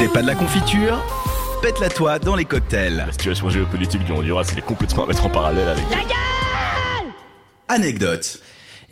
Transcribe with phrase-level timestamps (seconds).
[0.00, 0.98] C'est pas de la confiture
[1.60, 2.96] Pète-la toi dans les cocktails.
[2.96, 5.84] La situation géopolitique du Honduras, elle est complètement à mettre en parallèle avec.
[7.68, 8.40] Anecdote.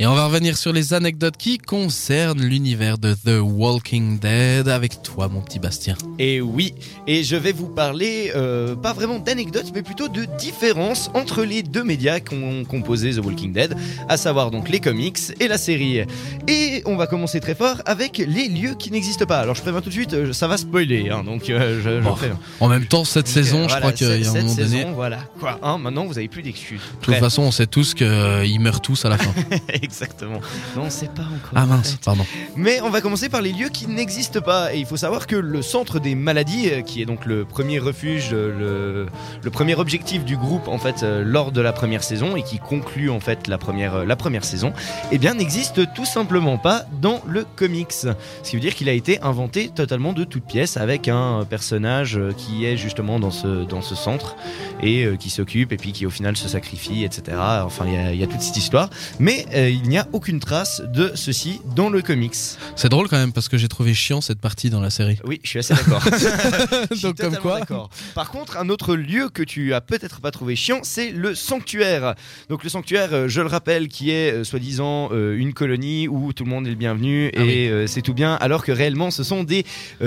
[0.01, 5.03] Et on va revenir sur les anecdotes qui concernent l'univers de The Walking Dead avec
[5.03, 5.97] toi, mon petit Bastien.
[6.21, 6.73] Et oui,
[7.09, 11.65] et je vais vous parler euh, pas vraiment d'anecdotes, mais plutôt de différences entre les
[11.65, 13.75] deux médias qui ont composé The Walking Dead,
[14.09, 16.05] à savoir donc les comics et la série.
[16.47, 19.41] Et on va commencer très fort avec les lieux qui n'existent pas.
[19.41, 22.05] Alors je préviens tout de suite, euh, ça va spoiler, hein, donc euh, je, je
[22.05, 22.15] Bon.
[22.61, 24.69] En même temps, cette Donc, saison, je voilà, crois qu'il y a un moment donné.
[24.69, 25.19] saison, voilà.
[25.41, 26.81] Quoi, hein, maintenant vous avez plus d'excuses.
[27.01, 29.33] De toute façon, on sait tous qu'ils meurent tous à la fin.
[29.99, 30.41] Exactement.
[30.77, 31.53] Non, on sait pas encore.
[31.55, 32.25] ah mince, pardon.
[32.57, 34.75] Mais on va commencer par les lieux qui n'existent pas.
[34.75, 37.79] Et il faut savoir que le centre des maladies, euh, qui est donc le premier
[37.79, 39.07] refuge, euh, le,
[39.43, 42.59] le premier objectif du groupe en fait euh, lors de la première saison et qui
[42.59, 44.73] conclut en fait la première, la première saison,
[45.11, 47.93] eh bien n'existe tout simplement pas dans le comics.
[47.93, 48.09] Ce
[48.45, 52.65] qui veut dire qu'il a été inventé totalement de toutes pièces avec un personnage qui
[52.67, 54.37] est justement dans ce, dans ce centre
[54.83, 57.37] et qui s'occupe et puis qui au final se sacrifie, etc.
[57.65, 58.91] Enfin, il y a- il y, a toute cette histoire.
[59.19, 62.35] Mais euh, il n'y a aucune trace de ceci dans le comics.
[62.75, 65.19] C'est drôle quand même parce que j'ai trouvé chiant cette partie dans la série.
[65.25, 66.03] Oui, je suis assez d'accord.
[67.03, 67.61] Donc comme quoi.
[68.15, 72.15] Par contre, un autre lieu que tu as peut-être pas trouvé chiant, c'est le sanctuaire.
[72.49, 76.33] Donc le sanctuaire, euh, je le rappelle, qui est euh, soi-disant euh, une colonie où
[76.33, 79.11] tout le monde est le bienvenu Ah et euh, c'est tout bien, alors que réellement
[79.13, 79.65] ce sont des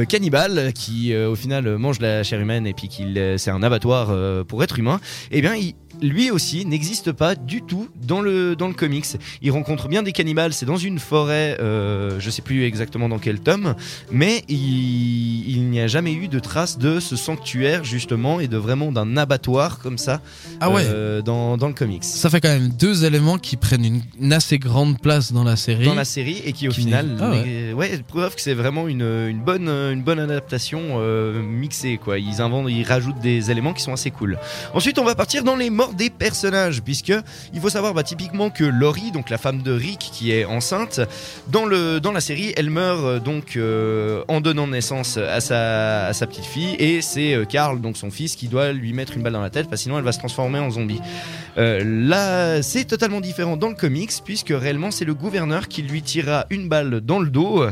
[0.09, 4.63] cannibales qui au final mangent la chair humaine et puis qu'il c'est un abattoir pour
[4.63, 4.99] être humain.
[5.31, 9.05] Eh bien, il- lui aussi n'existe pas du tout dans le dans le comics.
[9.41, 13.19] Il rencontre bien des cannibales, c'est dans une forêt, euh, je sais plus exactement dans
[13.19, 13.75] quel tome,
[14.11, 18.57] mais il, il n'y a jamais eu de trace de ce sanctuaire justement et de
[18.57, 20.21] vraiment d'un abattoir comme ça
[20.59, 20.83] Ah ouais.
[20.85, 22.03] euh, dans, dans le comics.
[22.03, 25.55] Ça fait quand même deux éléments qui prennent une, une assez grande place dans la
[25.55, 25.85] série.
[25.85, 27.31] Dans la série et qui au Qui final, ah
[27.75, 32.17] ouais, preuve que c'est vraiment une, une bonne une bonne adaptation euh, mixée quoi.
[32.19, 34.37] Ils inventent, ils rajoutent des éléments qui sont assez cool.
[34.73, 37.13] Ensuite, on va partir dans les morts des personnages puisque
[37.53, 41.01] il faut savoir bah, typiquement que Laurie, donc la femme de Rick qui est enceinte,
[41.47, 46.07] dans le dans la série, elle meurt euh, donc euh, en donnant naissance à sa
[46.07, 49.15] à sa petite fille et c'est euh, Carl donc son fils qui doit lui mettre
[49.15, 51.01] une balle dans la tête parce sinon elle va se transformer en zombie.
[51.57, 56.01] Euh, là, c'est totalement différent dans le comics, puisque réellement, c'est le gouverneur qui lui
[56.01, 57.65] tirera une balle dans le dos.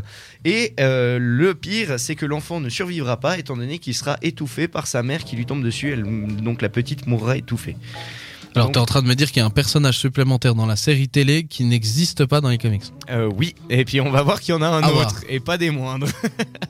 [0.45, 4.67] Et euh, le pire, c'est que l'enfant ne survivra pas, étant donné qu'il sera étouffé
[4.67, 5.91] par sa mère qui lui tombe dessus.
[5.91, 6.03] Elle,
[6.43, 7.77] donc la petite mourra étouffée.
[8.55, 10.65] Alors Donc- t'es en train de me dire qu'il y a un personnage supplémentaire dans
[10.65, 12.81] la série télé qui n'existe pas dans les comics.
[13.09, 15.23] Euh, oui, et puis on va voir qu'il y en a un À autre, voir.
[15.29, 16.07] et pas des moindres.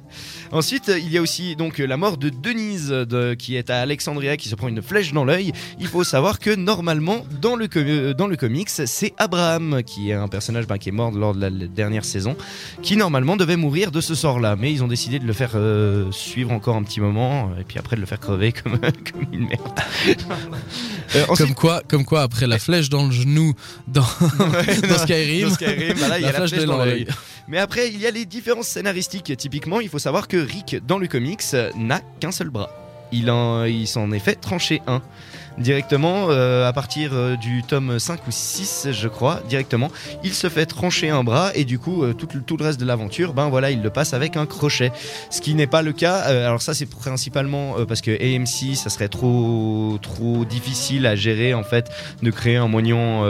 [0.51, 4.37] Ensuite, il y a aussi donc la mort de Denise, de- qui est à Alexandria,
[4.37, 5.51] qui se prend une flèche dans l'œil.
[5.79, 10.13] Il faut savoir que normalement, dans le, euh, dans le comics, c'est Abraham, qui est
[10.13, 12.35] un personnage ben, qui est mort lors de la, la dernière saison,
[12.81, 14.55] qui normalement devait mourir de ce sort-là.
[14.55, 17.77] Mais ils ont décidé de le faire euh, suivre encore un petit moment, et puis
[17.77, 19.61] après de le faire crever comme, comme une merde.
[21.15, 23.53] Euh, ensuite- Comme quoi, comme quoi après la flèche dans le genou
[23.87, 24.01] dans,
[24.39, 27.07] dans Skyrim, Dans Skyrim, bah là, il y a la flèche dans l'œil.
[27.47, 29.35] Mais après, il y a les différences scénaristiques.
[29.37, 31.43] Typiquement, il faut savoir que Rick, dans le comics,
[31.75, 32.69] n'a qu'un seul bras.
[33.11, 35.01] Il, en, il s'en est fait trancher un.
[35.59, 39.91] Directement, euh, à partir euh, du tome 5 ou 6, je crois, directement,
[40.23, 42.85] il se fait trancher un bras et du coup, euh, tout, tout le reste de
[42.85, 44.93] l'aventure, ben voilà, il le passe avec un crochet.
[45.29, 46.15] Ce qui n'est pas le cas.
[46.15, 51.63] alors, ça, c'est principalement parce que AMC, ça serait trop, trop difficile à gérer en
[51.63, 51.91] fait
[52.23, 53.23] de créer un moignon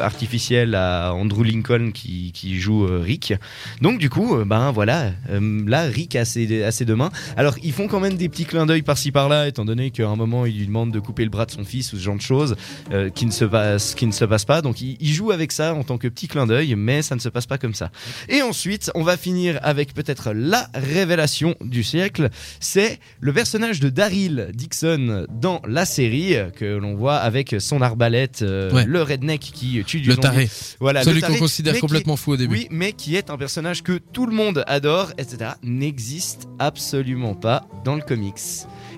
[0.00, 3.34] artificiel à Andrew Lincoln qui, qui joue Rick.
[3.82, 7.10] Donc du coup, ben voilà, là Rick a ses, a ses deux mains.
[7.36, 10.16] Alors ils font quand même des petits clins d'œil par-ci par-là, étant donné qu'à un
[10.16, 12.20] moment il lui demande de couper le bras de son fils ou ce genre de
[12.22, 12.56] choses
[12.92, 14.62] euh, qui ne se passe qui ne se passe pas.
[14.62, 17.20] Donc il, il joue avec ça en tant que petit clin d'œil, mais ça ne
[17.20, 17.90] se passe pas comme ça.
[18.28, 22.30] Et ensuite, on va finir avec peut-être la révélation du siècle.
[22.60, 27.82] C'est le personnage de Daryl Dixon dans la série euh, que l'on voit avec son
[27.82, 28.84] arbalète, euh, Ouais.
[28.86, 30.22] le redneck qui tue du le zombie.
[30.22, 30.48] taré,
[30.80, 32.54] Voilà, celui qu'on considère est- complètement fou au début.
[32.54, 37.66] oui, mais qui est un personnage que tout le monde adore, etc., n'existe absolument pas
[37.84, 38.34] dans le comics.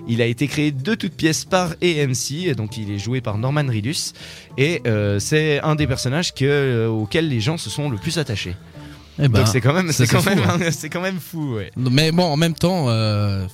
[0.07, 3.37] Il a été créé de toutes pièces par AMC, et donc il est joué par
[3.37, 4.11] Norman Reedus,
[4.57, 8.17] et euh, c'est un des personnages que, euh, auxquels les gens se sont le plus
[8.17, 8.55] attachés.
[9.19, 11.71] Eh ben, donc c'est quand même, c'est quand, même, fou, c'est quand même fou, ouais.
[11.77, 13.45] Mais bon, en même temps, euh,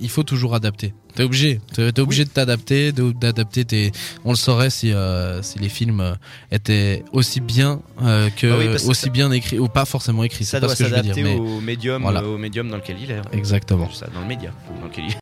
[0.00, 0.92] il faut toujours adapter.
[1.14, 3.90] T'es obligé, t'es obligé de t'adapter, d'adapter tes.
[4.26, 6.14] On le saurait si euh, si les films
[6.52, 10.44] étaient aussi bien euh, que Ah oui, aussi ça- bien écrits ou pas forcément écrits.
[10.44, 12.22] Ça doit s'adapter au médium, Voilà.
[12.22, 13.20] au médium dans lequel il est.
[13.32, 13.90] exactement.
[13.94, 15.14] Ça, dans le média dans lequel il est.